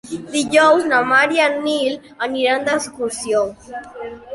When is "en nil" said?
1.49-2.01